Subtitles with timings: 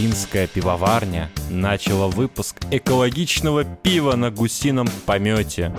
[0.00, 5.76] Финская пивоварня начала выпуск экологичного пива на гусином помете.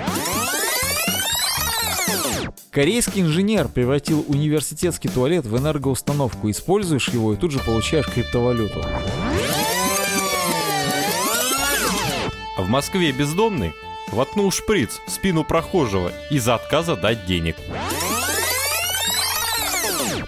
[2.69, 6.51] Корейский инженер превратил университетский туалет в энергоустановку.
[6.51, 8.85] Используешь его и тут же получаешь криптовалюту.
[12.59, 13.73] В Москве бездомный
[14.11, 17.55] воткнул шприц в спину прохожего из-за отказа дать денег.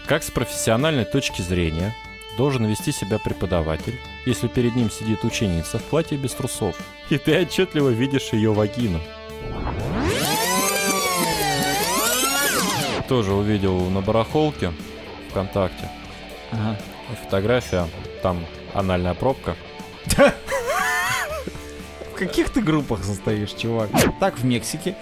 [0.08, 1.94] Как с профессиональной точки зрения
[2.38, 6.76] должен вести себя преподаватель, если перед ним сидит ученица в платье без трусов,
[7.10, 9.00] и ты отчетливо видишь ее вагину.
[13.08, 14.72] Тоже увидел на барахолке
[15.30, 15.90] ВКонтакте
[16.52, 16.78] Ага.
[17.24, 17.88] фотография,
[18.22, 19.56] там анальная пробка.
[22.12, 23.90] В каких ты группах состоишь, чувак?
[24.20, 24.96] Так, в Мексике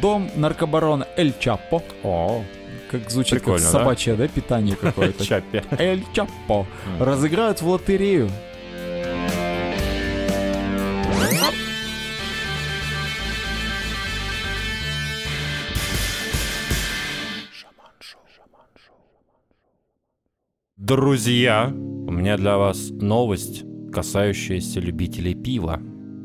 [0.00, 1.82] дом наркобарона Эль Чапо.
[2.02, 2.44] О,
[2.92, 3.78] как звучит Прикольно, как да?
[3.78, 5.24] собачье, да, питание какое-то.
[5.26, 5.62] Чаппи.
[5.78, 6.66] Эль Чапо.
[7.00, 8.30] Разыграют в лотерею.
[20.76, 23.62] Друзья, у меня для вас новость,
[23.92, 25.80] касающаяся любителей пива.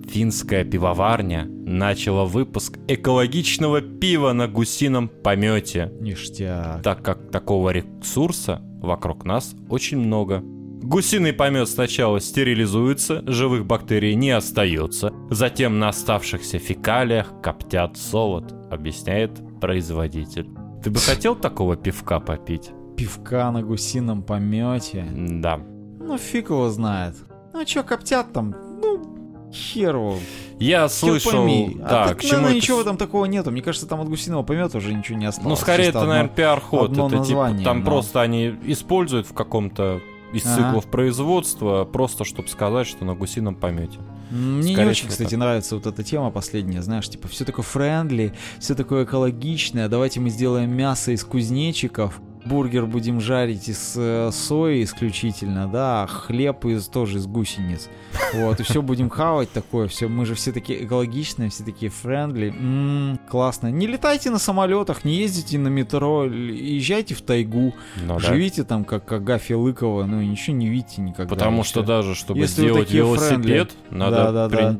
[0.09, 6.81] Финская пивоварня начала выпуск экологичного пива на гусином помете, Ништяк.
[6.81, 10.41] так как такого ресурса вокруг нас очень много.
[10.43, 19.31] Гусиный помет сначала стерилизуется, живых бактерий не остается, затем на оставшихся фекалиях коптят солод, объясняет
[19.59, 20.47] производитель.
[20.83, 22.69] Ты бы хотел такого пивка попить?
[22.95, 25.05] Пивка на гусином помете.
[25.15, 25.57] Да.
[25.99, 27.15] Ну, фиг его знает.
[27.53, 28.55] Ну, а чё, коптят там?
[28.81, 29.16] Ну,
[29.53, 30.17] хер его.
[30.59, 31.75] Я слышал, пойми.
[31.79, 33.51] да, а так, к чему наверное, это ничего этом такого нету.
[33.51, 35.49] Мне кажется, там от гусиного помета уже ничего не осталось.
[35.49, 36.91] Ну, скорее, Чисто это, наверное, пиар-ход.
[36.91, 40.01] Это типа, название, там но- просто они используют в каком-то
[40.33, 40.55] из Ага.
[40.55, 43.99] циклов производства, просто чтобы сказать, что на гусином помете.
[44.29, 45.39] Мне не Скорее очень, всего, кстати, так.
[45.39, 50.29] нравится вот эта тема последняя, знаешь, типа все такое friendly, все такое экологичное, давайте мы
[50.29, 56.87] сделаем мясо из кузнечиков, бургер будем жарить из э, сои исключительно, да, а хлеб из
[56.87, 57.89] тоже из гусениц.
[58.33, 62.49] Вот, и все будем хавать такое, все, мы же все такие экологичные, все такие friendly.
[62.57, 63.67] М, классно.
[63.71, 67.73] Не летайте на самолетах, не ездите на метро, езжайте в тайгу,
[68.05, 68.19] Ну, да.
[68.19, 71.33] живите там как Агафья Лыкова, ну ничего не видите никогда.
[71.33, 74.57] Потому и что даже, чтобы Если сделать велосипед, надо Да-да-да.
[74.57, 74.79] при-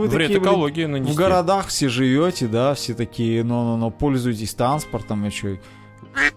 [0.00, 1.12] Вы вред такие, экологии нанести.
[1.12, 5.56] в городах все живете, да, все такие, но-но-но, пользуйтесь транспортом и что.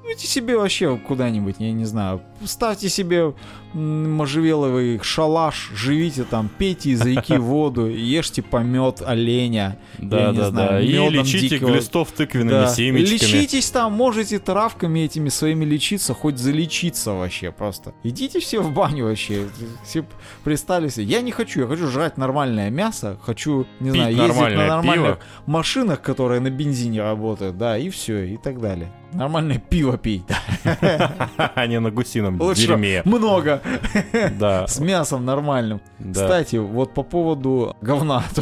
[0.06, 2.22] Идите себе вообще куда-нибудь, я не знаю.
[2.46, 3.34] Ставьте себе
[3.74, 9.78] можжевеловый шалаш, живите там, пейте из реки воду, ешьте помет оленя.
[9.98, 10.82] Да, я не да, знаю, да.
[10.82, 12.68] И лечите дикого- глистов тыквенными Да.
[12.68, 13.14] семечками.
[13.14, 17.94] Лечитесь там, можете травками этими своими лечиться, хоть залечиться вообще просто.
[18.04, 19.48] Идите все в баню вообще.
[19.86, 20.04] Все
[20.44, 21.06] пристали себе.
[21.06, 25.16] Я не хочу, я хочу жрать нормальное мясо, хочу, не Пить знаю, ездить на нормальных
[25.18, 25.20] пиво.
[25.46, 28.92] машинах, которые на бензине работают, да, и все, и так далее.
[29.14, 31.12] Нормальное пиво пить, да.
[31.56, 33.02] А не на гусином дерьме.
[33.04, 33.61] много,
[34.40, 35.82] Да, с мясом нормальным.
[36.00, 36.22] да.
[36.22, 38.24] Кстати, вот по поводу говна.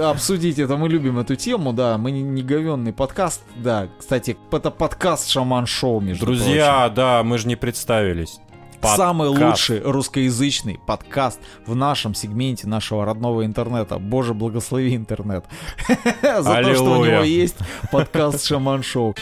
[0.00, 4.70] Обсудить это, мы любим эту тему, да, мы не, не говенный подкаст, да, кстати, это
[4.70, 6.44] подкаст Шаман Шоу, между прочим.
[6.44, 8.40] Друзья, да, мы же не представились.
[8.82, 9.68] Самый Подкаст.
[9.68, 13.98] лучший русскоязычный подкаст в нашем сегменте нашего родного интернета.
[13.98, 15.44] Боже, благослови интернет.
[16.22, 17.56] За то, что у него есть
[17.90, 19.14] подкаст Шаман Шоу.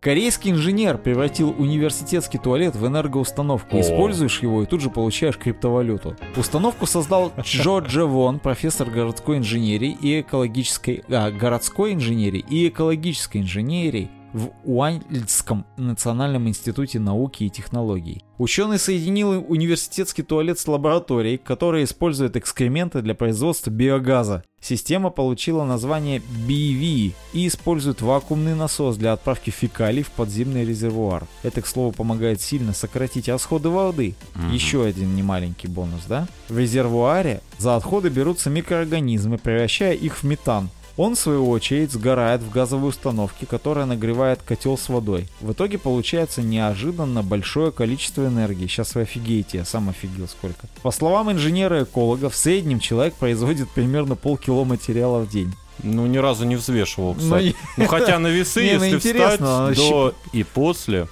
[0.00, 3.76] Корейский инженер превратил университетский туалет в энергоустановку.
[3.76, 3.80] О.
[3.80, 6.16] Используешь его и тут же получаешь криптовалюту.
[6.36, 11.02] Установку создал Джо Джевон, профессор городской инженерии и экологической...
[11.08, 18.22] а, городской инженерии и экологической инженерии в Уайльдском национальном институте науки и технологий.
[18.38, 24.44] Ученый соединил университетский туалет с лабораторией, которая использует экскременты для производства биогаза.
[24.60, 31.26] Система получила название BV и использует вакуумный насос для отправки фекалий в подземный резервуар.
[31.42, 34.14] Это, к слову, помогает сильно сократить расходы воды.
[34.34, 34.52] Мгм.
[34.52, 36.26] Еще один немаленький бонус, да?
[36.48, 40.70] В резервуаре за отходы берутся микроорганизмы, превращая их в метан.
[40.98, 45.28] Он, в свою очередь, сгорает в газовой установке, которая нагревает котел с водой.
[45.40, 48.66] В итоге получается неожиданно большое количество энергии.
[48.66, 50.66] Сейчас вы офигеете, я сам офигел сколько.
[50.82, 55.54] По словам инженера-эколога, в среднем человек производит примерно полкило материала в день.
[55.84, 57.44] Ну, ни разу не взвешивал, Ну, кстати.
[57.46, 61.06] и- Ну, хотя на весы, ну, если встать а до и после,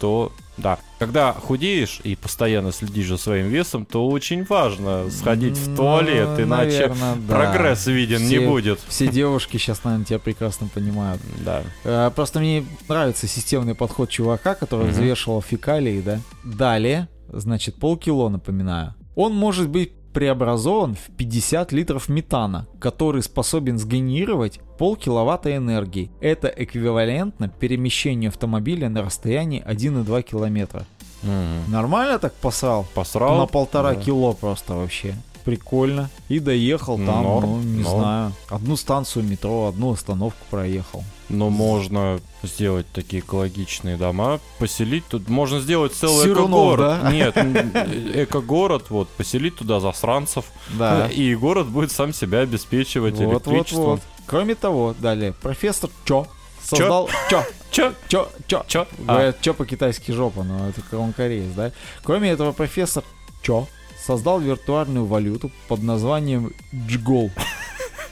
[0.00, 0.78] то да.
[1.02, 6.44] Когда худеешь и постоянно следишь за своим весом, то очень важно сходить в туалет, Ну,
[6.44, 7.34] иначе наверно, да.
[7.34, 8.78] прогресс виден не Все- будет.
[8.86, 11.20] Все девушки сейчас, наверное, тебя прекрасно понимают.
[11.44, 11.62] Да.
[11.82, 14.92] Э, Просто мне нравится системный подход чувака, который Мгм.
[14.92, 16.20] взвешивал фекалии, да.
[16.44, 18.94] Далее, значит, полкило, напоминаю.
[19.16, 26.10] Он может быть преобразован в 50 литров метана, который способен сгенерировать полкиловатта энергии.
[26.20, 30.84] Это эквивалентно перемещению автомобиля на расстоянии 1,2 километра.
[31.22, 31.70] Мгм.
[31.70, 32.86] Нормально так посрал?
[32.94, 33.38] Посрал?
[33.38, 34.00] На полтора Да.
[34.00, 35.14] кило просто вообще.
[35.44, 36.08] Прикольно.
[36.28, 37.98] И доехал там, Норм, ну, не норм.
[38.00, 41.04] знаю, одну станцию метро, одну остановку проехал.
[41.28, 45.28] Но можно сделать такие экологичные дома, поселить тут.
[45.28, 47.00] Можно сделать целый Сирунов, эко-город.
[47.02, 47.12] да?
[47.12, 50.44] Нет, э, эко-город, вот, поселить туда засранцев.
[50.78, 51.08] Да.
[51.08, 53.84] И город будет сам себя обеспечивать Вот, вот, электричеством.
[53.84, 54.00] вот.
[54.26, 56.26] Кроме того, далее, профессор Чо
[56.62, 57.08] создал...
[57.30, 57.42] Чо?
[57.70, 58.28] Чо, Чо.
[58.68, 58.86] Чё?
[59.06, 61.72] А, Говорят, Чо по-китайски жопа, но это он кореец, да?
[62.04, 63.02] Кроме этого, профессор
[63.42, 63.66] Чо
[64.04, 67.30] создал виртуальную валюту под названием Джгол.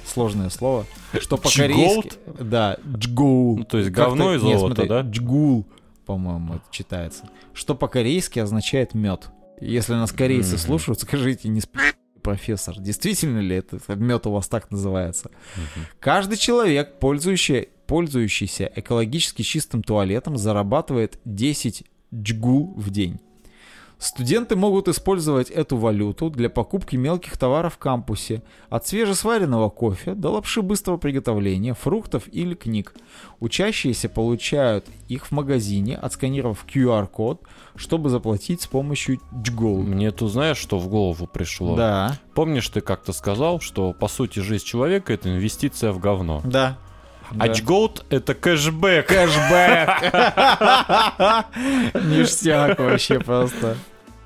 [0.07, 0.87] Сложное слово.
[1.21, 2.13] Что по-корейски...
[2.41, 3.59] Да, Джгул.
[3.59, 5.01] Ну, то есть говно и золото, да?
[5.03, 5.67] Джгул,
[6.07, 7.29] по-моему, это читается.
[7.53, 9.31] Что по-корейски означает мед.
[9.61, 11.79] Если нас корейцы слушают, скажите, не спи,
[12.23, 15.31] профессор, действительно ли это мед у вас так называется?
[15.99, 21.85] Каждый человек, пользующий, пользующийся экологически чистым туалетом, зарабатывает 10
[22.15, 23.21] джгул в день.
[24.00, 30.31] Студенты могут использовать эту валюту для покупки мелких товаров в кампусе, от свежесваренного кофе до
[30.31, 32.94] лапши быстрого приготовления, фруктов или книг.
[33.41, 37.43] Учащиеся получают их в магазине, отсканировав QR-код,
[37.76, 39.82] чтобы заплатить с помощью джгол.
[39.82, 41.76] Мне тут знаешь, что в голову пришло?
[41.76, 42.19] Да.
[42.35, 46.41] Помнишь, ты как-то сказал, что по сути жизнь человека это инвестиция в говно.
[46.43, 46.79] Да.
[47.38, 49.06] А джгоут это кэшбэк.
[49.06, 50.14] Кэшбэк.
[52.06, 53.76] Ништяк вообще просто.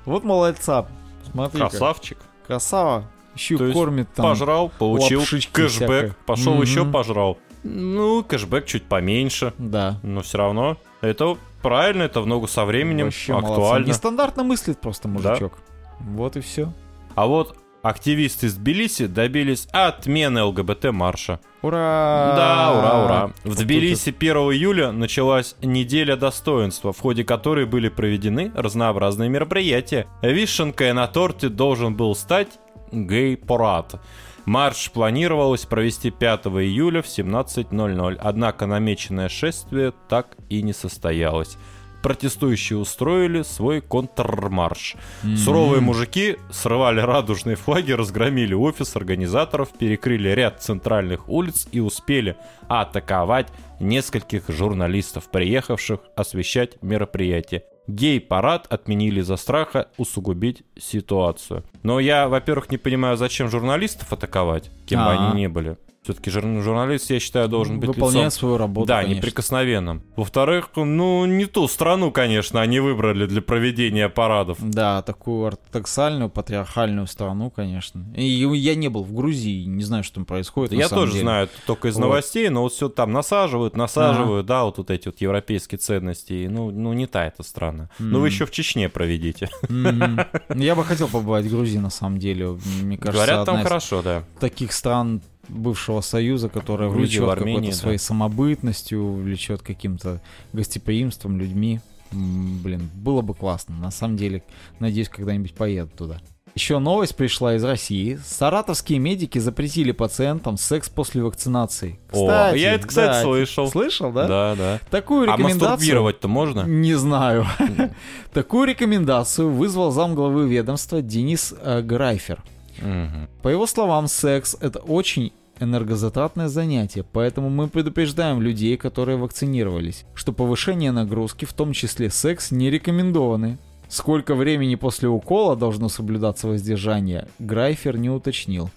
[0.05, 0.85] Вот молодца.
[1.31, 1.59] Смотри.
[1.59, 2.17] Красавчик.
[2.47, 3.05] Красава.
[3.35, 4.27] Еще То кормит там.
[4.27, 5.21] пожрал, получил
[5.51, 6.61] кэшбэк, пошел Мгм.
[6.61, 7.37] еще пожрал.
[7.63, 9.99] Ну, кэшбэк чуть поменьше, Да.
[10.03, 13.51] но все равно это правильно, это в ногу со временем, Вообще молодцы.
[13.51, 13.87] актуально.
[13.87, 15.53] Нестандартно мыслит просто мужичок.
[15.99, 16.71] Вот и все.
[17.15, 21.39] А вот активисты из Тбилиси добились отмены ЛГБТ-марша.
[21.61, 22.33] Ура!
[22.35, 23.27] Да, ура, ура.
[23.43, 30.07] В Вот Тбилиси 1 июля началась неделя достоинства, в ходе которой были проведены разнообразные мероприятия.
[30.23, 32.49] Вишенкой на торте должен был стать
[32.91, 34.01] гей-парад.
[34.45, 41.57] Марш планировалось провести 5 июля в 17.00, однако намеченное шествие так и не состоялось.
[42.05, 44.95] Протестующие устроили свой контрмарш.
[45.23, 45.37] М.
[45.37, 52.37] Суровые мужики срывали радужные флаги, разгромили офис организаторов, перекрыли ряд центральных улиц и успели
[52.67, 53.47] атаковать
[53.79, 57.63] нескольких журналистов, приехавших освещать мероприятие.
[57.87, 61.63] Гей-парад отменили за страха усугубить ситуацию.
[61.81, 65.31] Но я, во-первых, не понимаю, зачем журналистов атаковать, кем бы А.
[65.31, 65.77] они ни были.
[66.05, 69.15] Все-таки журналист, я считаю, должен быть Выполняет лицом свою работу, да, конечно.
[69.17, 70.03] неприкосновенным.
[70.15, 74.59] Во-вторых, ну, не ту страну, конечно, они выбрали для проведения парадов.
[74.61, 78.05] Да, такую ортодоксальную, патриархальную страну, конечно.
[78.15, 80.73] И я не был в Грузии, не знаю, что там происходит.
[80.73, 81.23] Я тоже деле.
[81.23, 82.01] знаю только из Вот.
[82.01, 86.33] новостей, но вот все там насаживают, насаживают, да, вот, вот эти вот европейские ценности.
[86.33, 87.89] И, Ну, ну не та эта страна.
[87.97, 89.49] Ну, вы еще в Чечне проведите.
[89.69, 90.19] Мгм.
[90.55, 92.59] Я бы хотел побывать в Грузии, на самом деле.
[92.83, 94.23] Мне кажется, Говорят, там хорошо, да.
[94.39, 97.73] таких стран бывшего союза, которая Грузия, влечет какой-то да.
[97.73, 100.21] своей самобытностью, влечет каким-то
[100.53, 101.79] гостеприимством, людьми.
[102.11, 103.75] Блин, было бы классно.
[103.75, 104.43] На самом деле,
[104.79, 106.19] надеюсь, когда-нибудь поеду туда.
[106.55, 108.17] Еще новость пришла из России.
[108.25, 111.99] Саратовские медики запретили пациентам секс после вакцинации.
[112.13, 113.69] О, я это, кстати, да, слышал.
[113.69, 114.25] Слышал, да?
[114.25, 114.79] Да, да.
[114.89, 115.71] Такую А рекомендацию...
[115.71, 116.61] мастурбировать-то можно?
[116.61, 117.45] Не знаю.
[118.33, 122.41] Такую рекомендацию вызвал замглавы ведомства Денис э, Грайфер.
[122.81, 123.29] Мгм.
[123.41, 130.33] По его словам, секс это очень энергозатратное занятие, поэтому мы предупреждаем людей, которые вакцинировались, что
[130.33, 133.57] повышение нагрузки, в том числе секс, не рекомендованы.
[133.87, 138.69] Сколько времени после укола должно соблюдаться воздержание, Грайфер не уточнил.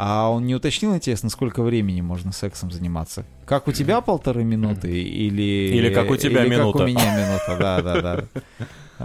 [0.00, 3.24] А он не уточнил, интересно, сколько времени можно сексом заниматься?
[3.46, 5.72] Как у тебя полторы минуты или...
[5.74, 6.78] Или как у тебя или минута.
[6.78, 8.24] как у меня минута, да, да, да.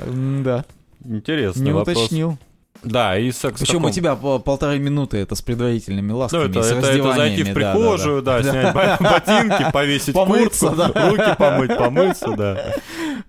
[0.02, 0.66] М, Да,
[1.04, 1.98] Интересный не вопрос.
[1.98, 2.38] уточнил.
[2.84, 6.50] Да, и секс Причем у каком- тебя по- полторы минуты это с предварительными Ну, ласками,
[6.50, 10.14] это, с это, это зайти в раздеваниями, да, да, прихожую, да, снять бо- ботинки, повесить
[10.14, 11.10] Помыться, куртку, да.
[11.10, 12.54] руки помыть, помыться, да.
[12.56, 12.76] да.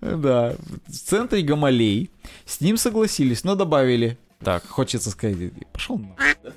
[0.16, 0.54] Да,
[0.86, 2.10] в центре Гамалей
[2.46, 5.36] с ним согласились, но добавили, Так, хочется сказать,
[5.72, 6.00] пошел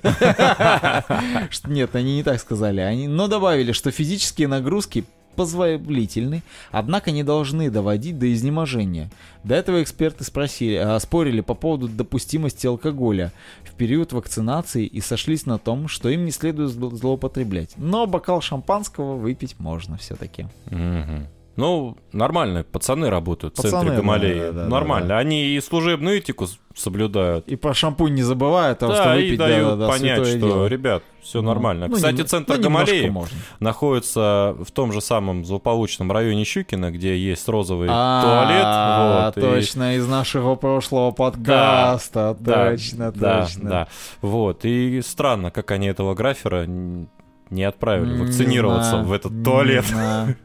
[1.66, 5.04] Нет, они не так сказали, они, но добавили, что физические нагрузки
[5.38, 6.42] позволительны,
[6.72, 9.08] однако не должны доводить до изнеможения.
[9.44, 15.46] До этого эксперты спросили, а, спорили по поводу допустимости алкоголя в период вакцинации и сошлись
[15.46, 17.70] на том, что им не следует зло- злоупотреблять.
[17.76, 20.48] Но бокал шампанского выпить можно все-таки.
[20.66, 21.28] Мгм.
[21.58, 24.38] Ну, нормально, пацаны работают в Пацаны, центре Гамалеи.
[24.38, 25.08] да, да, да, нормально.
[25.08, 25.18] да.
[25.18, 26.46] Они и служебную этику
[26.76, 27.48] соблюдают.
[27.48, 30.24] И про шампунь не забывают, потому да, что и выпить дают да, да, да, понять,
[30.26, 30.66] что, дело.
[30.66, 31.88] ребят, все Ну, нормально.
[31.88, 33.12] ну, Кстати, центр ну, Гамалеи
[33.58, 39.34] находится в том же самом злополучном районе Щукина, где есть розовый А, туалет.
[39.34, 42.36] вот, и- точно, из нашего прошлого подкаста.
[42.38, 43.68] Да, точно, да, точно.
[43.70, 43.88] да.
[44.22, 44.64] Вот.
[44.64, 49.84] И странно, как они этого графера не отправили Не вакцинироваться знаю, в этот не туалет.
[49.86, 50.36] знаю.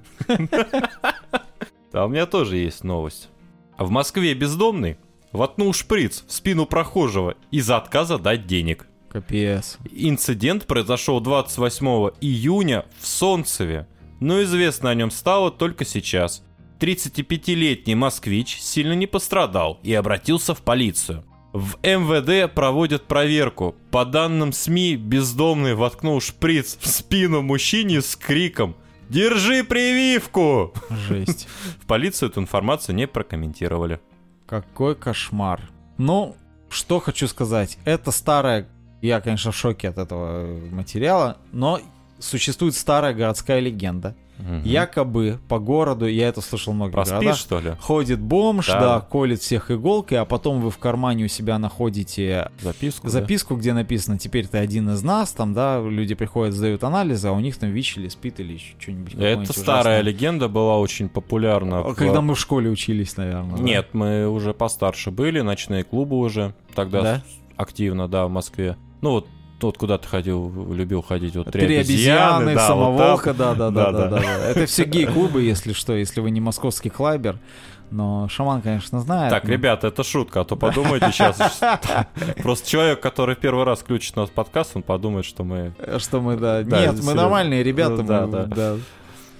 [1.93, 3.29] А у меня тоже есть новость.
[3.77, 4.97] В Москве бездомный
[5.31, 8.87] воткнул шприц в спину прохожего из-за отказа дать денег.
[9.09, 9.77] Капец.
[9.91, 11.85] Инцидент произошел 28
[12.21, 13.87] июня в Солнцеве,
[14.19, 16.43] но известно о нем стало только сейчас.
[16.79, 21.23] 35-летний москвич сильно не пострадал и обратился в полицию.
[21.53, 23.75] В МВД проводят проверку.
[23.91, 28.75] По данным СМИ, бездомный воткнул шприц в спину мужчине с криком
[29.09, 30.73] «Держи прививку!».
[30.89, 31.47] Жесть.
[31.81, 33.99] В полицию эту информацию не прокомментировали.
[34.45, 35.61] Какой кошмар.
[35.97, 36.35] Ну,
[36.69, 37.77] что хочу сказать.
[37.85, 38.67] Это старая...
[39.01, 41.79] Я, конечно, в шоке от этого материала, но
[42.23, 44.15] существует старая городская легенда.
[44.39, 44.63] Мгм.
[44.63, 47.73] Якобы по городу, я это слышал много Про городах, что ли?
[47.79, 48.79] ходит бомж, Да.
[48.79, 48.99] да.
[48.99, 53.03] колет всех иголкой, а потом вы в кармане у себя находите Записку?
[53.07, 53.11] да?
[53.11, 57.31] записку, где написано «Теперь ты один из нас», там, да, люди приходят, сдают анализы, а
[57.31, 59.13] у них там ВИЧ или СПИД или еще что-нибудь.
[59.13, 60.01] Это старая ужасное.
[60.01, 61.81] легенда была очень популярна.
[61.83, 63.57] в- Когда мы в школе учились, наверное.
[63.57, 63.63] да?
[63.63, 67.21] Нет, мы уже постарше были, ночные клубы уже тогда Да?
[67.55, 68.77] активно, да, в Москве.
[69.01, 69.27] Ну вот,
[69.63, 73.57] вот куда ты ходил, любил ходить, вот Три, обезьяны, да, вот самоволка, там.
[73.57, 74.23] да, да, да, Да, да, да.
[74.49, 77.39] Это все гей-клубы, если что, если вы не московский клайбер.
[77.91, 79.29] Но шаман, конечно, знает.
[79.29, 81.37] Так, но- ребята, это шутка, а то подумайте сейчас.
[82.41, 85.73] Просто человек, который первый раз включит наш подкаст, он подумает, что мы...
[85.99, 86.63] Что мы, да.
[86.63, 88.01] Да, Нет, мы нормальные ребята.
[88.01, 88.45] Да, да.
[88.45, 88.75] да.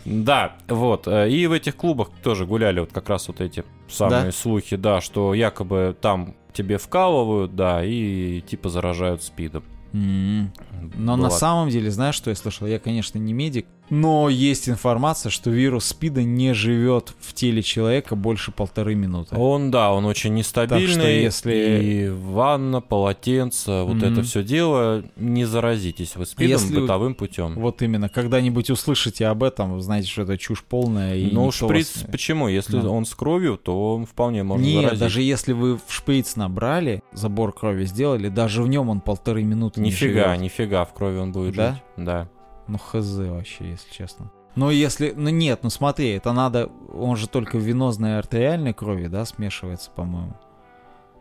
[0.06, 1.08] Да, вот.
[1.08, 4.32] э, И в этих клубах тоже гуляли вот как раз вот эти самые Да?
[4.34, 9.64] слухи, да, что якобы там тебе вкалывают, да, и типа заражают спидом.
[9.94, 10.52] М.
[10.96, 12.68] Но Была на самом деле, знаешь, что я слышал?
[12.68, 18.16] Я, конечно, не медик, но есть информация, что вирус СПИДа не живет в теле человека
[18.16, 19.36] больше полторы минуты.
[19.36, 21.22] Он, да, он очень нестабильный.
[21.24, 24.14] если- И ванна, полотенце, вот Мгм.
[24.14, 27.56] это все дело, не заразитесь вы спидом Если- бытовым путем.
[27.56, 31.16] Вот именно, когда-нибудь услышите об этом, знаете, что это чушь полная.
[31.16, 32.48] И Ну, шприц, вас- почему?
[32.48, 32.90] Если Да.
[32.90, 35.00] он с кровью, то он вполне можно Нет, заразить.
[35.00, 39.82] даже если вы в шприц набрали, забор крови сделали, даже в нем он полторы минуты
[39.82, 40.42] не Нифига, живет.
[40.42, 41.72] нифига, в крови он будет Да?
[41.74, 41.82] жить.
[42.06, 42.30] Да.
[42.74, 44.32] Ну, хз вообще, если честно.
[44.56, 45.14] Но если...
[45.16, 46.72] Ну, нет, ну смотри, это надо...
[46.92, 50.34] Он же только в венозной артериальной крови, да, смешивается, по-моему.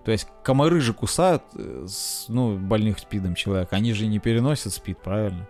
[0.04, 3.76] То есть комары же кусают, э, с, ну, больных спидом человека.
[3.76, 5.46] Они же не переносят спид, правильно?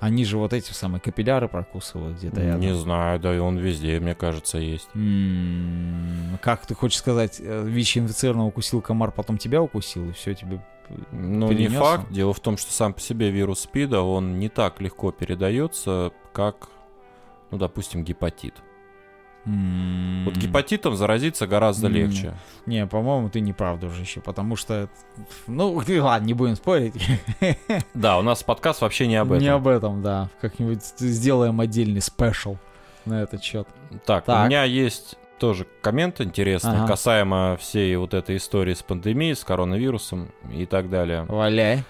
[0.00, 2.60] Они же вот эти самые капилляры прокусывают где-то рядом.
[2.60, 4.88] Не знаю, да, и он везде, мне кажется, есть.
[4.94, 10.64] М, Как ты хочешь сказать, э, ВИЧ-инфицированного укусил комар, потом тебя укусил, и все тебе...
[11.12, 12.10] Ну, не факт.
[12.10, 16.68] Дело в том, что сам по себе вирус СПИДа, он не так легко передается, как,
[17.50, 18.54] ну, допустим, гепатит.
[19.44, 21.92] М, Вот гепатитом заразиться гораздо М.
[21.92, 22.34] легче.
[22.66, 24.88] Не, по-моему, ты не прав, дружище, потому что...
[25.46, 26.94] Ну, ладно, не будем спорить.
[27.94, 29.42] Да, у нас подкаст вообще не об этом.
[29.42, 30.28] Не об этом, да.
[30.40, 32.56] Как-нибудь сделаем отдельный спешл
[33.04, 33.68] на этот счет.
[34.04, 34.44] Так, Так.
[34.44, 36.86] у меня есть тоже коммент интересный Ага.
[36.88, 41.24] касаемо всей вот этой истории с пандемией, с коронавирусом и так далее.
[41.28, 41.82] Валяй.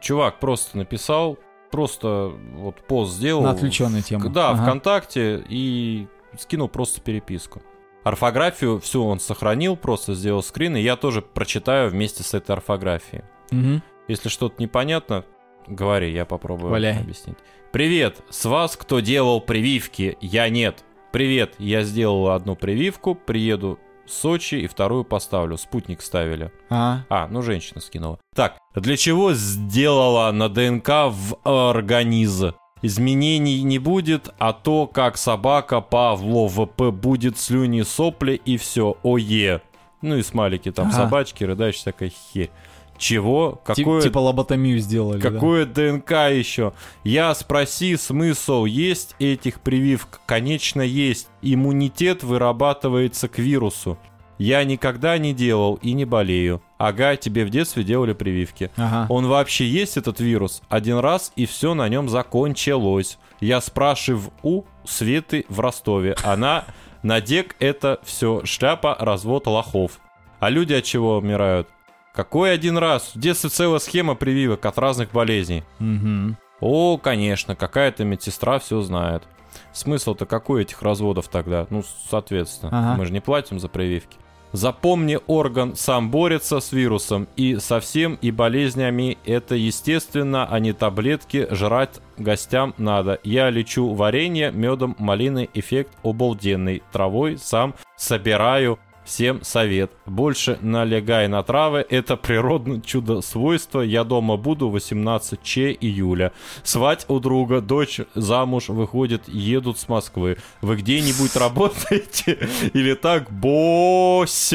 [0.00, 1.38] Чувак просто написал,
[1.70, 3.42] просто вот пост сделал.
[3.42, 4.28] На отвлеченную тему.
[4.30, 4.62] Да, Ага.
[4.62, 6.06] ВКонтакте и
[6.38, 7.62] скинул просто переписку.
[8.02, 13.24] Орфографию всю он сохранил, просто сделал скрин, и я тоже прочитаю вместе с этой орфографией.
[13.50, 13.82] Мгм.
[14.08, 15.24] Если что-то непонятно,
[15.66, 16.98] говори, я попробую Валяй.
[16.98, 17.38] объяснить.
[17.72, 20.18] Привет, с вас кто делал прививки?
[20.20, 20.84] Я нет.
[21.14, 25.56] Привет, я сделал одну прививку, приеду в Сочи и вторую поставлю.
[25.56, 26.50] Спутник ставили.
[26.68, 28.18] А, А, ну женщина скинула.
[28.34, 32.54] Так, для чего сделала на ДНК в организм?
[32.82, 39.62] Изменений не будет, а то, как собака Павло ВП будет слюни сопли и все, ое.
[40.02, 40.96] Ну и смайлики там, Ага.
[40.96, 42.50] собачки, рыдаешь, всякая херь.
[42.98, 43.60] Чего?
[43.64, 45.30] Какое, типа лоботомию сделали, да?
[45.30, 46.72] какое ДНК еще?
[47.02, 50.20] Я спроси, смысл есть этих прививок?
[50.26, 51.28] Конечно, есть.
[51.42, 53.98] Иммунитет вырабатывается к вирусу.
[54.38, 56.60] Я никогда не делал и не болею.
[56.78, 58.70] Ага, тебе в детстве делали прививки.
[58.76, 59.06] Ага.
[59.08, 60.60] Он вообще есть, этот вирус?
[60.68, 63.18] Один раз, и все на нем закончилось.
[63.40, 66.16] Я спрашиваю у Светы в Ростове.
[66.24, 66.64] Она
[67.02, 70.00] на дек это все шляпа, развод лохов.
[70.40, 71.68] А люди от чего умирают?
[72.14, 73.10] Какой один раз?
[73.14, 75.64] В детстве целая схема прививок от разных болезней.
[75.80, 76.36] Мгм.
[76.60, 79.24] О, конечно, какая-то медсестра все знает.
[79.72, 81.66] Смысл-то какой этих разводов тогда?
[81.70, 82.98] Ну, соответственно, Ага.
[82.98, 84.16] мы же не платим за прививки.
[84.52, 89.18] Запомни, орган сам борется с вирусом и со всем и болезнями.
[89.24, 91.48] Это естественно, а не таблетки.
[91.50, 93.18] Жрать гостям надо.
[93.24, 96.84] Я лечу варенье, медом, малиной, эффект обалденный.
[96.92, 98.78] Травой сам собираю.
[99.04, 99.90] Всем совет.
[100.06, 101.84] Больше налегай на травы.
[101.88, 103.80] Это природное чудо свойство.
[103.80, 106.32] Я дома буду 18 че июля.
[106.62, 110.38] Свать у друга, дочь замуж выходит, едут с Москвы.
[110.62, 112.48] Вы где-нибудь работаете?
[112.72, 114.54] Или так, босс?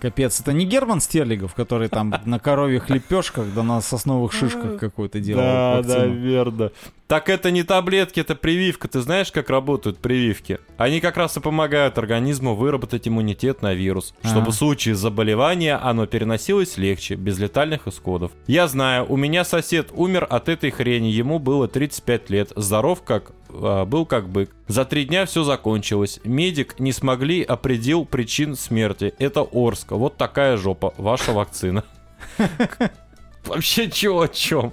[0.00, 5.20] Капец, это не Герман Стерлигов, который там на коровьих лепешках да на сосновых шишках какую-то
[5.20, 6.14] делал Да, вакцину?
[6.14, 6.72] верно.
[7.06, 8.86] Так это не таблетки, это прививка.
[8.86, 10.60] Ты знаешь, как работают прививки?
[10.76, 16.06] Они как раз и помогают организму выработать иммунитет на вирус, чтобы в случае заболевания оно
[16.06, 18.30] переносилось легче, без летальных исходов.
[18.46, 23.32] Я знаю, у меня сосед умер от этой хрени, ему было 35 лет, здоров как
[23.50, 24.50] был как бык.
[24.68, 26.20] За три дня все закончилось.
[26.24, 29.14] Медик не смогли определил причин смерти.
[29.18, 29.92] Это Орск.
[29.92, 30.94] Вот такая жопа.
[30.96, 31.84] Ваша вакцина.
[33.44, 34.72] Вообще чего о чем?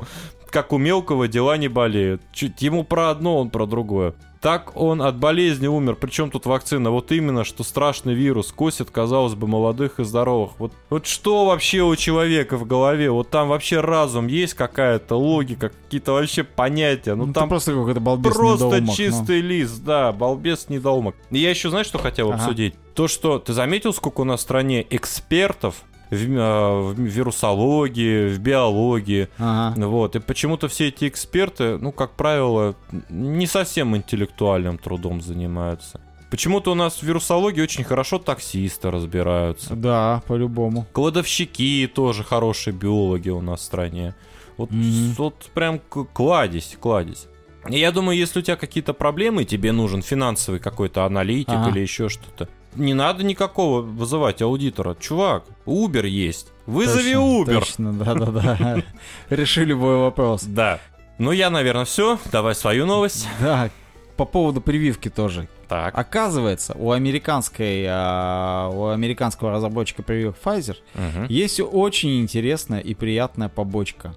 [0.49, 2.21] Как у мелкого дела не болеют.
[2.31, 4.13] Чуть ему про одно, он про другое.
[4.41, 5.95] Так он от болезни умер.
[5.99, 6.91] Причем тут вакцина?
[6.91, 10.51] Вот именно, что страшный вирус косит, казалось бы, молодых и здоровых.
[10.59, 13.09] Вот, вот что вообще у человека в голове?
[13.09, 17.15] Вот там вообще разум есть какая-то логика, какие-то вообще понятия.
[17.15, 18.93] Ну, Ну, там просто какой-то балбес Просто недоумок, ну.
[18.95, 21.15] чистый лист, да, балбес недоумок.
[21.31, 22.43] И я еще, знаешь, что хотел Ага.
[22.43, 22.75] обсудить?
[22.93, 25.75] То, что ты заметил, сколько у нас в стране экспертов
[26.09, 29.87] в, э, в вирусологии, в биологии, Ага.
[29.87, 32.75] вот, и почему-то все эти эксперты, ну, как правило,
[33.09, 35.99] не совсем интеллектуальным трудом занимаются.
[36.29, 39.75] Почему-то у нас в вирусологии очень хорошо таксисты разбираются.
[39.75, 40.85] Да, по-любому.
[40.91, 44.13] Кладовщики тоже хорошие биологи у нас в стране.
[44.57, 45.13] Вот, Мгм.
[45.17, 45.79] вот прям
[46.13, 47.27] кладезь, кладезь.
[47.69, 51.69] Я думаю, если у тебя какие-то проблемы, тебе нужен финансовый какой-то аналитик Ага.
[51.69, 54.95] или еще что-то, не надо никакого вызывать аудитора.
[54.99, 56.51] Чувак, Uber есть.
[56.65, 57.59] Вызови Точно, Uber.
[57.59, 58.83] Точно, да-да-да.
[59.29, 60.43] Реши любой вопрос.
[60.43, 60.79] Да.
[61.17, 62.19] Ну, я, наверное, все.
[62.31, 63.27] Давай свою новость.
[63.39, 63.69] Да,
[64.17, 65.47] по поводу прививки тоже.
[65.67, 65.97] Так.
[65.97, 71.25] Оказывается, у американской, а, у американского разработчика прививок Pfizer Мгм.
[71.29, 74.13] есть очень интересная и приятная побочка.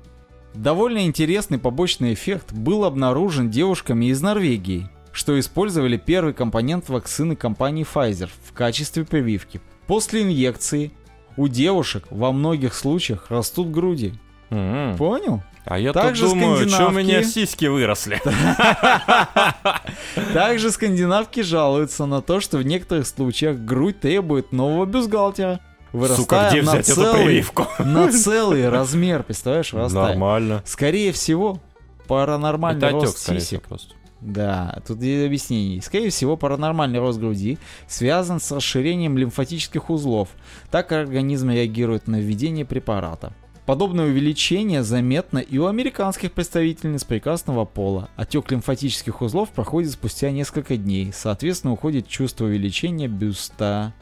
[0.55, 7.87] Довольно интересный побочный эффект был обнаружен девушками из Норвегии, что использовали первый компонент вакцины компании
[7.91, 9.61] Pfizer в качестве прививки.
[9.87, 10.93] После инъекции
[11.37, 14.15] у девушек во многих случаях растут груди.
[14.51, 14.97] М.
[14.97, 15.43] Понял?
[15.65, 17.07] А я Также тут думаю, что у скандинавки.
[17.07, 18.21] меня сиськи выросли.
[20.33, 25.61] Также скандинавки жалуются на то, что в некоторых случаях грудь требует нового бюстгальтера.
[25.93, 27.67] Сука, Вырастая где на взять эту целый, прививку?
[27.81, 30.11] на целый размер, представляешь, вырастает.
[30.11, 30.63] Нормально.
[30.65, 31.59] Скорее всего,
[32.07, 33.63] паранормальный Это отек, рост всего, сисек.
[33.63, 33.95] просто.
[34.21, 35.81] Да, тут и объяснение.
[35.81, 40.29] Скорее всего, паранормальный рост груди связан с расширением лимфатических узлов.
[40.71, 43.33] Так организм реагирует на введение препарата.
[43.65, 48.11] Подобное увеличение заметно и у американских представительниц прекрасного пола.
[48.17, 51.13] Отек лимфатических узлов проходит спустя несколько дней.
[51.15, 53.95] Соответственно, уходит чувство увеличения бюста.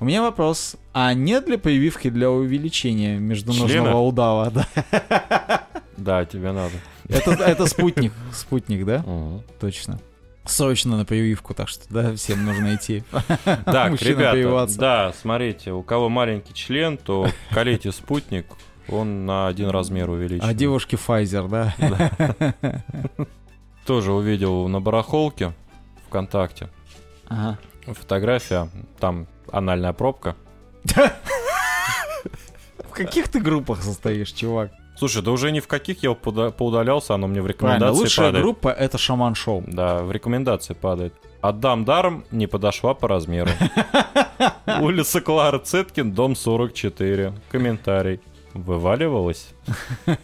[0.00, 0.76] У меня вопрос.
[0.92, 3.98] А нет ли прививки для увеличения междуножного Члена?
[3.98, 4.50] удава?
[4.90, 5.66] Да.
[5.96, 6.74] Да, тебе надо.
[7.08, 8.12] Это, это спутник.
[8.32, 8.98] Спутник, да?
[9.06, 9.42] Мгм.
[9.60, 9.98] Точно.
[10.44, 13.02] Срочно на прививку, так что, да, всем нужно идти.
[13.64, 18.46] Так, ребята, да, смотрите, у кого маленький член, то колите спутник,
[18.88, 20.44] он на один размер увеличен.
[20.44, 22.44] А девушки Pfizer, да?
[23.86, 25.54] Тоже увидел на барахолке
[26.08, 26.68] ВКонтакте
[27.28, 27.58] Ага.
[27.86, 30.36] фотография, там анальная пробка.
[30.84, 31.10] В
[32.92, 34.70] каких ты группах состоишь, чувак?
[34.96, 38.44] Слушай, да уже ни в каких я поудалялся, оно мне в Правильно, рекомендации лучшая падает.
[38.44, 39.64] группа это Шаман Шоу.
[39.66, 41.14] Да, в рекомендации падает.
[41.40, 43.50] Отдам даром, не подошла по размеру.
[44.80, 47.32] Улица Клара Цеткин, дом 44.
[47.50, 48.20] Комментарий.
[48.54, 49.48] Вываливалась?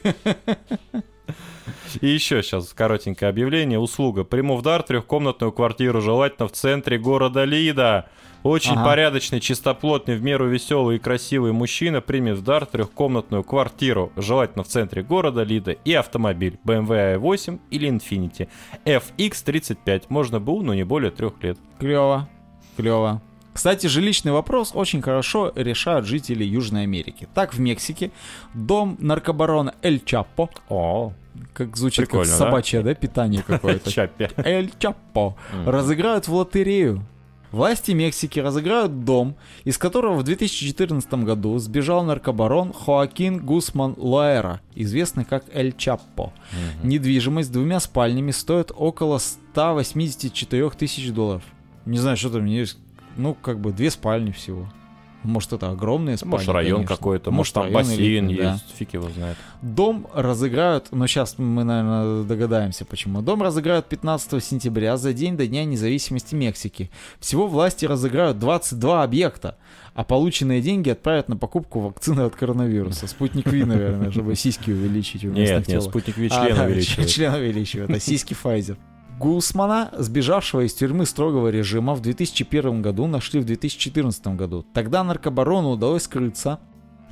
[2.01, 3.79] И еще сейчас коротенькое объявление.
[3.79, 4.25] Услуга.
[4.25, 8.09] Приму в дар трехкомнатную квартиру, желательно в центре города Лида.
[8.43, 8.85] Очень Ага.
[8.85, 14.69] порядочный, чистоплотный, в меру веселый и красивый мужчина примет в дар трехкомнатную квартиру, желательно в
[14.69, 18.49] центре города Лида, и автомобиль BMW i8 или Infiniti
[18.87, 20.05] FX35.
[20.09, 21.59] Можно БУ, но не более трех лет.
[21.79, 22.29] Клево.
[22.77, 23.21] Клево.
[23.53, 27.29] Кстати, жилищный вопрос очень хорошо решают жители Южной Америки.
[27.35, 28.11] Так, в Мексике
[28.55, 31.13] дом наркобарона Эль Чапо, О,
[31.53, 32.45] как звучит Прикольно, как да?
[32.47, 33.91] собачье, да, питание какое-то.
[34.37, 35.37] Эль Чапо
[35.67, 37.05] разыграют в лотерею.
[37.53, 39.35] Власти Мексики разыграют дом,
[39.65, 46.33] из которого в 2014 году сбежал наркобарон Хоакин Гусман Лоэра, известный как Эль Чаппо.
[46.85, 51.43] Недвижимость с двумя спальнями стоит около 184 тысяч долларов.
[51.87, 52.79] Не знаю, что там есть.
[53.17, 54.71] Ну, как бы две спальни всего.
[55.23, 58.53] Может, это огромные спальни, Может, район какой-то, может, там район бассейн да.
[58.53, 59.37] есть, фиг его знает.
[59.61, 63.21] Дом разыграют, ну сейчас мы, наверное, догадаемся почему.
[63.21, 66.91] Дом разыграют 15 сентября за день до Дня независимости Мексики.
[67.19, 69.59] Всего власти разыграют 22 объекта,
[69.95, 73.07] а полученные деньги отправят на покупку вакцины от коронавируса.
[73.07, 77.11] Спутник Ви, наверное, чтобы сиськи увеличить Нет, нет, спутник Ви А, член да, увеличивает.
[77.11, 78.79] Член увеличивает, а сиськи Pfizer.
[79.25, 84.65] Гусмана, сбежавшего из тюрьмы строгого режима, в 2001 году нашли в 2014 году.
[84.73, 86.59] Тогда наркобарону удалось скрыться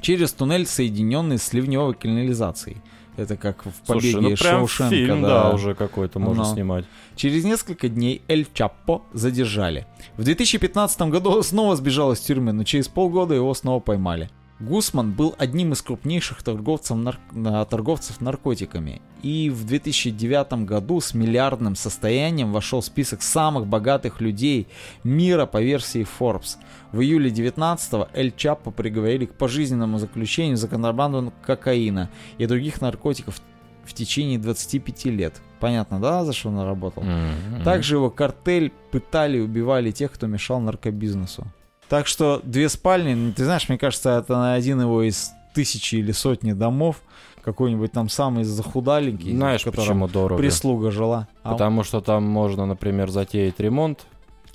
[0.00, 2.78] через туннель, соединенный с ливневой канализацией.
[3.18, 4.94] Это как в Слушай, побеге ну прям Шоушенка.
[4.94, 6.54] фильм, да, уже какой-то можно Ну.
[6.54, 6.86] снимать.
[7.14, 9.86] Через несколько дней Эль Чаппо задержали.
[10.16, 14.30] В 2015 году снова сбежал из тюрьмы, но через полгода его снова поймали.
[14.60, 21.14] Гусман был одним из крупнейших торговцев, нар- на- торговцев наркотиками и в 2009 году с
[21.14, 24.66] миллиардным состоянием вошел в список самых богатых людей
[25.04, 26.56] мира по версии Forbes.
[26.90, 33.40] В июле 19 Эль Чаппо приговорили к пожизненному заключению за контрабанду кокаина и других наркотиков
[33.84, 35.40] в течение 25 лет.
[35.60, 37.02] Понятно, да, за что он работал?
[37.02, 37.62] Мгм.
[37.64, 41.46] Также его картель пытали и убивали тех, кто мешал наркобизнесу.
[41.88, 46.12] Так что две спальни, ты знаешь, мне кажется, это на один его из тысячи или
[46.12, 46.96] сотни домов,
[47.42, 50.38] какой-нибудь там самый захудаленький, Знаешь, в почему дорого?
[50.38, 51.28] прислуга жила.
[51.42, 54.06] А Потому что там можно, например, затеять ремонт,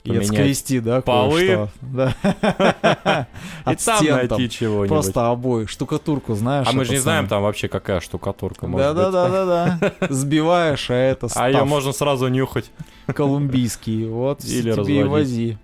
[0.03, 1.69] и отскрести, да, полы.
[1.81, 2.13] Да.
[3.71, 4.89] и там найти чего-нибудь.
[4.89, 6.67] Просто обои, штукатурку, знаешь.
[6.69, 8.95] А мы же не знаем там вообще какая штукатурка может быть.
[8.97, 10.07] да, да, да, да.
[10.09, 12.69] Сбиваешь, а это А ее можно сразу нюхать.
[13.07, 14.05] колумбийский.
[14.07, 15.07] Вот Или тебе и разводить.
[15.07, 15.57] вози.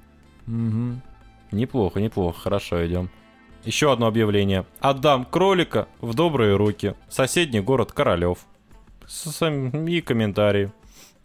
[1.52, 3.10] Неплохо, неплохо, хорошо идем.
[3.64, 4.66] Еще одно объявление.
[4.80, 6.96] Отдам кролика в добрые руки.
[7.10, 8.40] Соседний город Королев.
[9.88, 10.72] И комментарии.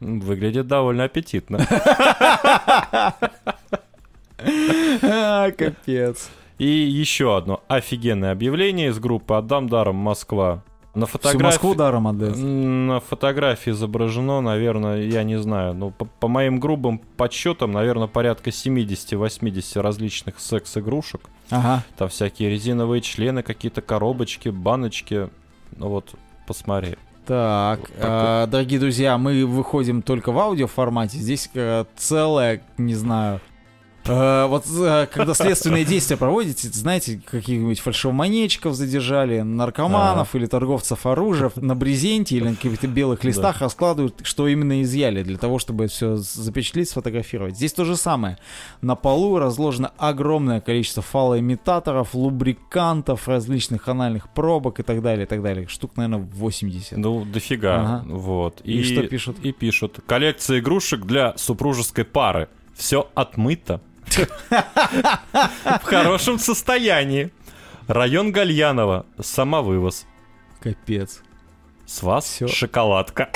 [0.01, 1.59] Выглядит довольно аппетитно.
[5.57, 6.31] Капец.
[6.59, 10.63] И еще одно офигенное объявление из группы «Отдам даром Москва».
[10.95, 11.45] На Всю фотографии...
[11.45, 12.37] Москву даром отдает.
[12.37, 18.51] На фотографии изображено, наверное, я не знаю, ну, по, по моим грубым подсчетам, наверное, порядка
[18.51, 21.23] 70-80 различных секс-игрушек.
[21.51, 21.83] Ага.
[21.97, 25.29] Там всякие резиновые члены, какие-то коробочки, баночки.
[25.77, 26.15] Ну вот,
[26.47, 26.97] посмотри.
[27.27, 31.19] Так, Вот э, дорогие друзья, мы выходим только в аудио формате.
[31.19, 33.41] Здесь э, целое, не знаю.
[34.05, 41.51] Э, вот э, когда следственные действия проводите, знаете, каких-нибудь фальшивомонетчиков задержали, наркоманов или торговцев оружия
[41.57, 46.17] на брезенте или на каких-то белых листах раскладывают, что именно изъяли, для того, чтобы все
[46.17, 47.57] запечатлеть, сфотографировать.
[47.57, 48.39] Здесь то же самое.
[48.81, 55.43] На полу разложено огромное количество фалоимитаторов, лубрикантов, различных анальных пробок и так далее, и так
[55.43, 55.67] далее.
[55.69, 56.99] Штук, наверное, 80.
[56.99, 57.75] Ну, дофига.
[57.75, 58.05] Ага.
[58.07, 58.61] Вот.
[58.63, 59.39] И что пишут?
[59.43, 60.01] И пишут.
[60.07, 62.49] Коллекция игрушек для супружеской пары.
[62.75, 63.81] Все отмыто.
[64.17, 67.31] В хорошем состоянии.
[67.87, 69.07] Район Гальянова.
[69.21, 70.07] Самовывоз.
[70.61, 71.23] Капец.
[71.87, 72.49] С вас Всё.
[72.49, 73.31] шоколадка.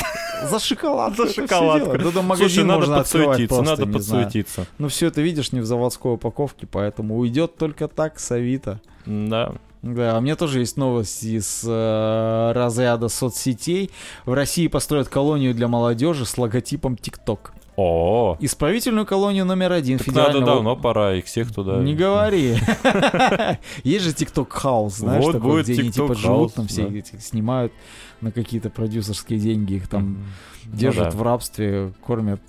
[0.45, 1.17] За шоколад.
[1.17, 1.99] За шоколадку.
[1.99, 4.25] Да Слушай, магазин надо можно подсуетиться, просто, надо не знаю.
[4.25, 4.67] подсуетиться.
[4.79, 8.81] Ну все это видишь не в заводской упаковке, поэтому уйдет только так с Авито.
[9.05, 9.53] Да.
[9.83, 13.91] Да, а у меня тоже есть новость из э, разряда соцсетей.
[14.25, 17.53] В России построят колонию для молодежи с логотипом ТикТок.
[17.81, 21.77] О, Исправительную колонию номер один так надо давно пора их всех туда.
[21.77, 22.57] Не говори.
[23.85, 27.73] Есть же TikTok House, знаешь, Вот такой, будет где они типа живут, там все снимают
[28.21, 30.25] на какие-то продюсерские деньги, их там.
[30.65, 32.41] Ну держат в рабстве, кормят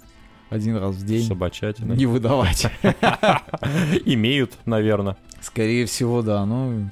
[0.50, 1.28] один раз в день.
[1.28, 1.94] Собачатина.
[1.94, 2.66] Не выдавать.
[4.06, 5.16] Имеют, наверное.
[5.42, 6.44] Скорее всего, да.
[6.44, 6.90] Ну,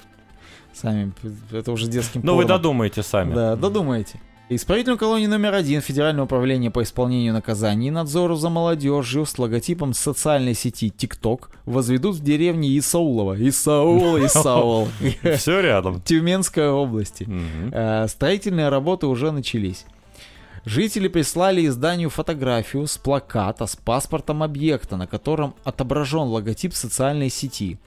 [0.72, 1.12] сами,
[1.50, 3.34] это уже детским Ну, вы додумаете сами.
[3.34, 4.20] Да, додумайте.
[4.50, 9.92] Исправительную колонию номер один Федерального управления по исполнению наказаний и надзору за молодежью с логотипом
[9.92, 13.36] социальной сети TikTok возведут в деревне Исаулово.
[13.46, 14.88] Исаул, Исаул.
[15.36, 16.00] Все рядом.
[16.00, 17.28] Тюменской области.
[17.72, 19.84] Э, Строительные работы уже начались.
[20.64, 27.78] Жители прислали изданию фотографию с плаката с паспортом объекта, на котором отображен логотип социальной сети.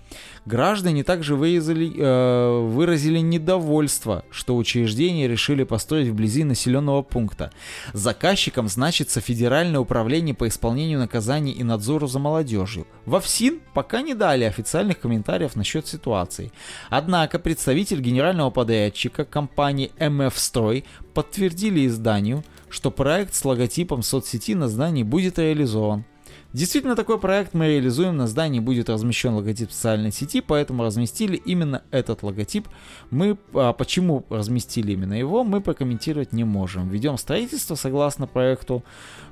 [0.46, 7.52] Граждане также выразили, э, выразили недовольство, что учреждение решили построить вблизи населенного пункта.
[7.94, 12.88] Заказчиком значится Федеральное управление по исполнению наказаний и надзору за молодежью.
[13.06, 16.52] Во ФСИН пока не дали официальных комментариев насчет ситуации.
[16.90, 24.68] Однако представитель генерального подрядчика компании МФ Строй подтвердили изданию, что проект с логотипом соцсети на
[24.68, 26.06] здании будет реализован.
[26.54, 31.82] Действительно, такой проект мы реализуем, на здании будет размещен логотип социальной сети, поэтому разместили именно
[31.92, 32.68] этот логотип.
[33.10, 36.90] Мы, а почему разместили именно его, мы прокомментировать не можем.
[36.90, 38.84] Ведем строительство согласно проекту,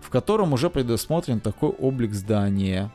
[0.01, 2.89] в котором уже предусмотрен такой облик здания.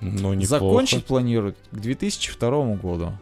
[0.00, 0.46] Ну, неплохо.
[0.46, 3.12] Закончить планируют к 2002 году.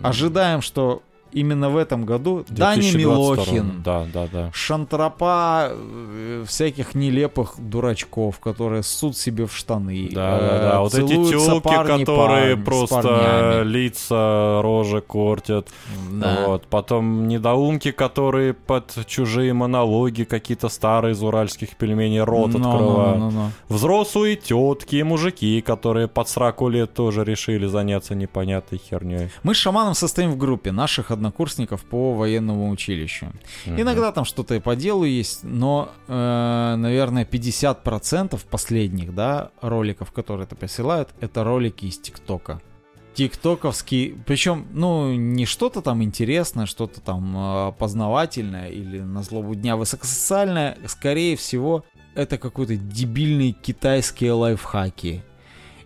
[0.00, 3.00] Ожидаем, что именно в этом году 2022.
[3.00, 4.50] Милохин, Да, да, да.
[4.52, 10.08] шантропа э, всяких нелепых дурачков, которые ссут себе в штаны.
[10.12, 10.80] Да, э, да, да.
[10.80, 15.68] Вот эти парни которые пар- с просто лица, рожи кортят.
[16.12, 16.44] Да.
[16.46, 16.66] Вот.
[16.66, 23.18] Потом недоумки, которые под чужие монологи какие-то старые из уральских пельменей рот Ну, ну, открывают.
[23.18, 23.50] ну, ну, ну.
[23.74, 29.30] Взрослые тетки и мужики, которые под сраку лет тоже решили заняться непонятной херней.
[29.42, 33.32] Мы с шаманом состоим в группе наших однокурсников по военному училищу.
[33.66, 40.46] Иногда там что-то и по делу есть, но, э, наверное, 50% последних, да, роликов, которые
[40.46, 42.60] это присылают, это ролики из ТикТока.
[43.14, 49.76] Тиктоковский, причем, ну, не что-то там интересное, что-то там э, познавательное или на злобу дня
[49.76, 55.22] высокосоциальное, скорее всего, это какой-то дебильные китайские лайфхаки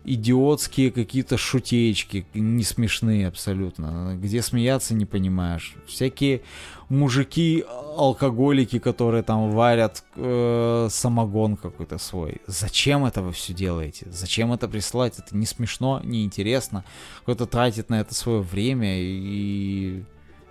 [0.05, 5.75] идиотские какие-то шутеечки, не смешные абсолютно, где смеяться не понимаешь.
[5.87, 6.43] Всякие
[6.89, 7.65] мужики,
[7.97, 12.43] алкоголики, которые там варят э, самогон какой-то свой.
[12.47, 14.07] Зачем это вы все делаете?
[14.11, 15.19] Зачем это присылать?
[15.19, 16.85] Это не смешно, не интересно.
[17.23, 20.05] Кто-то тратит на это свое время и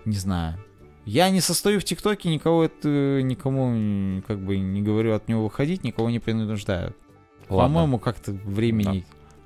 [0.04, 0.58] не знаю.
[1.06, 5.84] Я не состою в ТикТоке, никого это, никому как бы не говорю от него выходить,
[5.84, 6.94] никого не принуждаю.
[7.46, 9.04] По-моему, как-то времени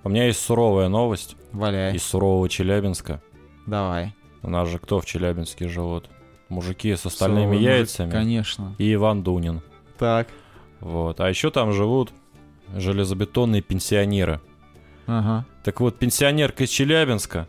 [0.09, 1.95] У меня есть суровая новость валяй.
[1.95, 3.21] из сурового Челябинска.
[3.67, 4.15] Давай.
[4.43, 6.09] У нас же кто в Челябинске живут?
[6.49, 8.75] Мужики с остальными Суровый мужик, яйцами Конечно.
[8.79, 9.61] и Иван Дунин.
[9.99, 10.29] Так.
[10.81, 11.21] Вот.
[11.21, 12.11] А еще там живут
[12.75, 14.41] железобетонные пенсионеры.
[15.07, 15.45] Ага.
[15.63, 17.47] Так вот, пенсионерка из Челябинска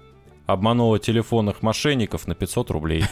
[0.52, 3.04] обманула телефонных мошенников на 500 рублей.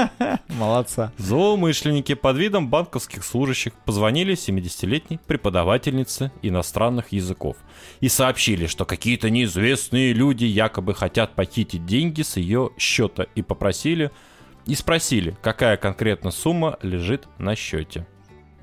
[0.48, 1.12] Молодца.
[1.18, 7.56] Злоумышленники под видом банковских служащих позвонили 70-летней преподавательнице иностранных языков
[8.00, 14.12] и сообщили, что какие-то неизвестные люди якобы хотят похитить деньги с ее счета и попросили
[14.66, 18.06] и спросили, какая конкретно сумма лежит на счете.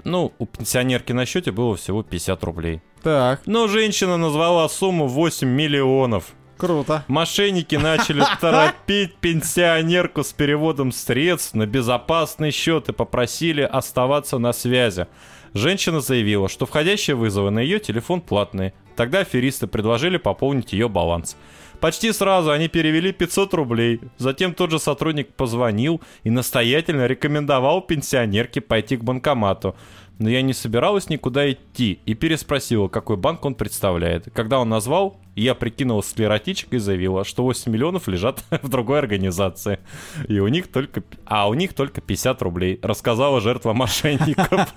[0.03, 2.81] Ну, у пенсионерки на счете было всего 50 рублей.
[3.03, 3.41] Так.
[3.45, 6.33] Но женщина назвала сумму 8 миллионов.
[6.61, 7.03] Круто.
[7.07, 15.07] Мошенники начали торопить пенсионерку с переводом средств на безопасный счет и попросили оставаться на связи.
[15.55, 18.75] Женщина заявила, что входящие вызовы на ее телефон платные.
[18.95, 21.35] Тогда аферисты предложили пополнить ее баланс.
[21.79, 23.99] Почти сразу они перевели 500 рублей.
[24.19, 29.75] Затем тот же сотрудник позвонил и настоятельно рекомендовал пенсионерке пойти к банкомату.
[30.19, 34.27] Но я не собиралась никуда идти и переспросила, какой банк он представляет.
[34.33, 39.79] Когда он назвал, я прикинула склеротичек и заявила, что 8 миллионов лежат в другой организации.
[40.27, 41.03] И у них только...
[41.25, 44.69] А у них только 50 рублей, рассказала жертва мошенников.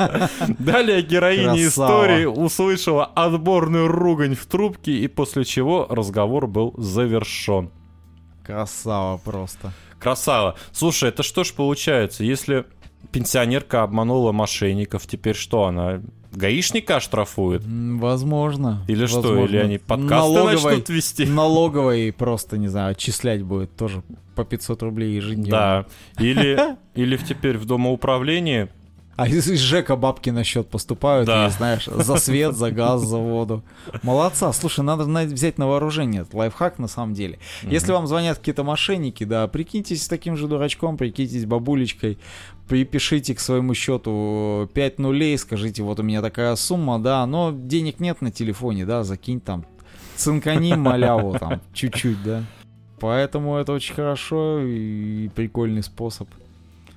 [0.58, 7.70] Далее героиня истории услышала отборную ругань в трубке, и после чего разговор был завершен.
[8.44, 9.72] Красава просто.
[9.98, 10.56] Красава.
[10.72, 12.66] Слушай, это что ж получается, если
[13.14, 16.00] пенсионерка обманула мошенников, теперь что, она
[16.32, 17.64] гаишника оштрафует?
[17.64, 18.84] М, Возможно.
[18.88, 19.44] Или что, Возможно.
[19.44, 21.26] или они подкасты Налоговой- начнут вести?
[21.26, 24.02] Налоговой просто, не знаю, отчислять будет тоже
[24.34, 25.50] по 500 рублей ежедневно.
[26.18, 26.22] Да.
[26.24, 28.68] Или, или теперь в домоуправлении
[29.16, 31.46] А из, из ЖЭКа бабки на счет поступают, Да.
[31.46, 33.62] и, знаешь, за свет, за газ, за воду.
[34.02, 34.52] Молодца.
[34.52, 36.22] Слушай, надо на- взять на вооружение.
[36.22, 37.38] Это лайфхак на самом деле.
[37.62, 42.18] Если вам звонят какие-то мошенники, да, прикиньтесь таким же дурачком, прикиньтесь бабулечкой,
[42.68, 48.00] припишите к своему счету 5 нулей, скажите, вот у меня такая сумма, да, но денег
[48.00, 49.64] нет на телефоне, да, закинь там,
[50.16, 52.42] цинкани маляву там, чуть-чуть, да.
[53.00, 56.28] Поэтому это очень хорошо и прикольный способ.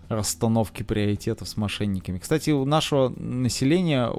[0.09, 2.17] Расстановки приоритетов с мошенниками.
[2.19, 4.09] Кстати, у нашего населения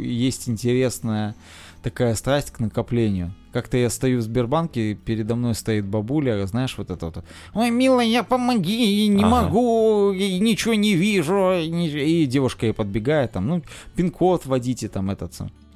[0.00, 1.34] есть интересная
[1.82, 3.34] такая страсть к накоплению.
[3.52, 7.24] Как-то я стою в Сбербанке, передо мной стоит бабуля, знаешь, вот это вот.
[7.54, 9.42] Ой, милая, помоги, не Ага.
[9.42, 11.52] могу, ничего не вижу.
[11.52, 13.62] и девушка ей подбегает, там, ну,
[13.96, 15.32] пин-код вводите, там, этот.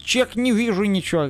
[0.07, 1.27] Чек не вижу ничего.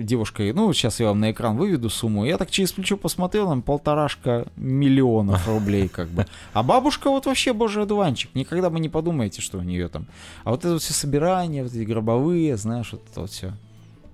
[0.00, 2.24] Девушка, ну, сейчас я вам на экран выведу сумму.
[2.24, 6.26] Я так через плечо посмотрел, там полторашка миллионов рублей, как бы.
[6.52, 8.34] А бабушка вот вообще божий одуванчик.
[8.34, 10.06] Никогда вы не подумаете, что у нее там.
[10.44, 13.52] А вот это вот все собирания, вот эти гробовые, знаешь, вот это вот все.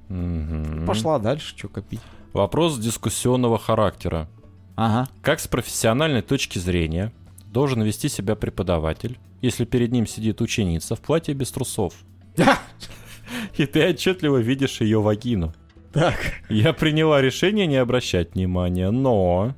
[0.09, 0.85] Мгм.
[0.85, 2.01] Пошла дальше, что копить.
[2.33, 4.29] Вопрос дискуссионного характера.
[4.75, 5.09] Ага.
[5.22, 7.12] Как с профессиональной точки зрения
[7.53, 11.94] должен вести себя преподаватель, если перед ним сидит ученица в платье без трусов?
[13.56, 15.52] И ты отчетливо видишь ее вагину.
[15.92, 16.16] Так.
[16.48, 19.54] Я приняла решение не обращать внимания, но...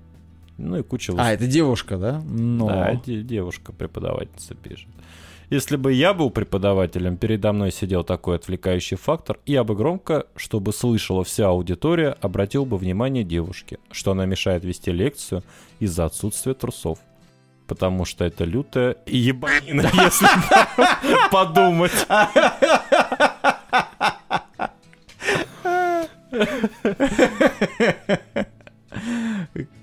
[0.56, 1.12] Ну и куча...
[1.16, 2.20] А, это девушка, да?
[2.28, 2.68] Но.
[2.68, 4.88] Да, де- девушка преподавательница пишет.
[5.50, 10.72] Если бы я был преподавателем, передо мной сидел такой отвлекающий фактор, я бы громко, чтобы
[10.74, 15.42] слышала вся аудитория, обратил бы внимание девушке, что она мешает вести лекцию
[15.80, 16.98] из-за отсутствия трусов.
[17.66, 20.26] Потому что это лютая ебанина, если
[21.30, 22.06] подумать.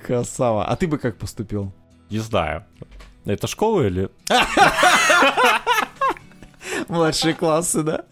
[0.05, 0.65] Красава.
[0.65, 1.71] А ты бы как поступил?
[2.09, 2.65] Не знаю.
[3.25, 4.09] Это школа или...
[6.87, 8.03] Младшие классы, да?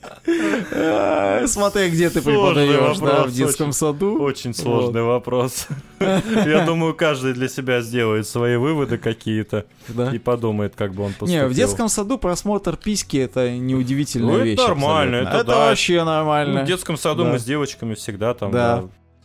[0.71, 4.19] А, Смотри, где ты преподаешь, да, в детском саду.
[4.21, 5.67] Очень сложный вопрос.
[5.99, 10.11] Я думаю, каждый для себя сделает свои выводы какие-то Да.
[10.13, 11.43] и подумает, как бы он поступил.
[11.43, 14.57] Не, в детском саду просмотр письки это неудивительная Ну, это вещь.
[14.59, 15.37] нормально, абсолютно.
[15.37, 15.57] это да.
[15.69, 16.63] вообще Ну, нормально.
[16.63, 17.31] в детском саду Да.
[17.31, 18.77] мы с девочками всегда там, Да.
[18.81, 18.83] да,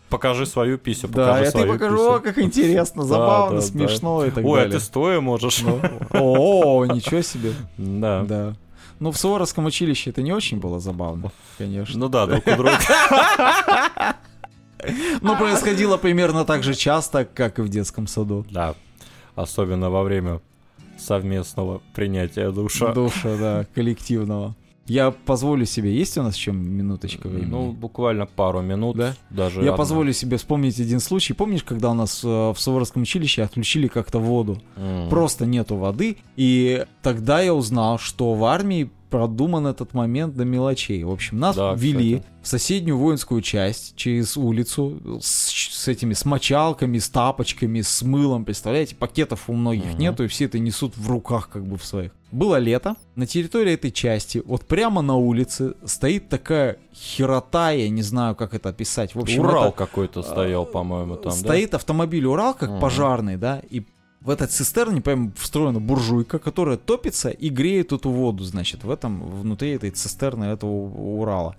[0.09, 2.11] покажи свою писю, Да, покажи я тебе свою покажу, писю.
[2.15, 4.79] о, как интересно, Да, забавно, да, смешно и так Ой, а далее.
[4.79, 5.63] ты стоя можешь.
[5.63, 5.81] Ну,
[6.13, 7.53] О, ничего себе.
[7.77, 8.23] Да.
[8.27, 8.55] Да.
[9.01, 11.99] Ну, в Суворовском училище это не очень было забавно, конечно.
[11.99, 12.79] Ну да, друг у друга.
[15.21, 18.45] Но происходило примерно так же часто, как и в детском саду.
[18.51, 18.75] Да.
[19.35, 20.41] Особенно во время
[20.99, 22.93] совместного принятия душа.
[22.93, 24.55] Душа, да, коллективного.
[24.89, 27.51] Я позволю себе, есть у нас еще минуточка времени?
[27.51, 28.97] Ну, буквально пару минут.
[28.97, 29.15] Да?
[29.31, 29.77] Даже Я одна.
[29.77, 31.35] позволю себе вспомнить один случай.
[31.35, 34.61] Помнишь, когда у нас э, в Суворовском училище отключили как-то воду?
[34.77, 35.09] М.
[35.11, 36.17] Просто нету воды.
[36.37, 41.03] И тогда я узнал, что в армии продуман этот момент до мелочей.
[41.05, 42.33] В общем, нас Да, ввели кстати.
[42.43, 48.45] в соседнюю воинскую часть через улицу с, с этими с мочалками, с тапочками, с мылом.
[48.45, 49.99] Представляете, пакетов у многих Мгм.
[49.99, 52.13] нету, и все это несут в руках как бы в своих.
[52.31, 58.03] Было лето, на территории этой части, вот прямо на улице, стоит такая херота, я не
[58.03, 59.15] знаю, как это описать.
[59.15, 61.39] В общем, Урал это- какой-то стоял, по-моему, там, да?
[61.39, 62.81] Стоит автомобиль Урал, как Мгм.
[62.81, 63.83] пожарный, да, и
[64.21, 69.23] в этой цистерне прям встроена буржуйка, которая топится и греет эту воду, значит, в этом,
[69.23, 71.57] внутри этой цистерны этого Урала.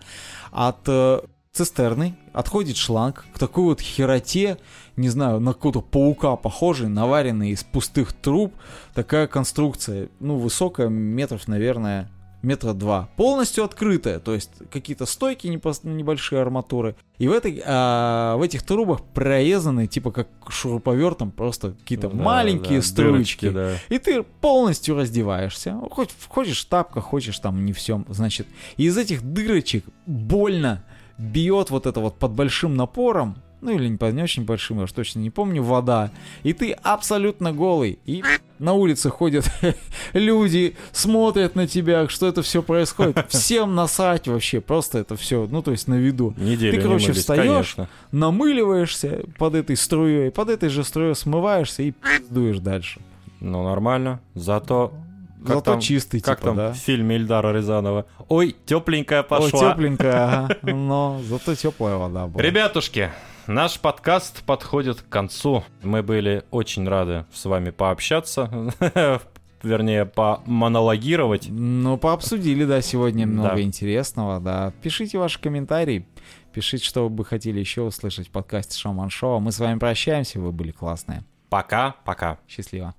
[0.52, 4.58] От э, цистерны отходит шланг к такой вот хероте,
[4.98, 8.54] не знаю, на какого-то паука похожий, наваренный из пустых труб,
[8.94, 12.10] такая конструкция, ну, высокая, метров, наверное,
[12.42, 13.10] метра два.
[13.16, 16.96] Полностью открытая, то есть какие-то стойки небольшие арматуры.
[17.18, 22.80] И в, этой, а, в этих трубах прорезаны, типа как шуруповертом, просто какие-то Да, маленькие
[22.80, 23.50] да, струечки.
[23.50, 23.76] да.
[23.90, 25.78] И ты полностью раздеваешься.
[25.92, 28.06] Хоть хочешь в тапках, хочешь там не всем.
[28.10, 28.48] Значит,
[28.78, 30.84] и из этих дырочек больно
[31.18, 33.36] бьет вот это вот под большим напором.
[33.62, 36.12] Ну или не под не очень большим, я уж точно не помню, вода.
[36.44, 38.00] И ты абсолютно голый.
[38.06, 38.24] И
[38.60, 39.50] на улице ходят
[40.14, 43.26] люди, смотрят на тебя, что это все происходит.
[43.30, 46.34] Всем насрать вообще, просто это все, ну то есть на виду.
[46.38, 47.90] Неделю Ты, короче, не мылись, встаешь, конечно.
[48.12, 53.00] Намыливаешься под этой струей, под этой же струей смываешься и пиздуешь дальше.
[53.40, 54.20] Ну, нормально.
[54.36, 54.94] Зато...
[55.40, 56.72] Как Зато там- чистый, Как типа, там да.
[56.74, 58.06] в фильме Эльдара Рязанова?
[58.28, 59.72] Ой, тепленькая пошла.
[59.72, 60.58] тепленькая, ага.
[60.74, 62.44] но зато теплая вода была.
[62.44, 63.10] Ребятушки,
[63.50, 65.64] наш подкаст подходит к концу.
[65.84, 68.72] Мы были очень рады с вами пообщаться.
[69.64, 71.48] Вернее, помонологировать.
[71.50, 73.62] Ну, пообсудили, да, сегодня много Да.
[73.62, 74.72] интересного, да.
[74.82, 76.08] Пишите ваши комментарии,
[76.54, 79.40] пишите, что вы бы хотели еще услышать в подкасте Шаман Шоу.
[79.42, 81.24] Мы с вами прощаемся, вы были классные.
[81.50, 82.38] Пока-пока.
[82.48, 82.96] Счастливо.